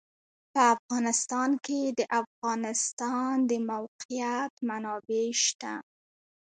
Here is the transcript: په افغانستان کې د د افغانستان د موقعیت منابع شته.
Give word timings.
په 0.53 0.61
افغانستان 0.75 1.49
کې 1.65 1.79
د 1.91 1.91
د 1.99 2.01
افغانستان 2.21 3.31
د 3.49 3.51
موقعیت 3.69 4.53
منابع 4.67 5.27
شته. 5.43 5.73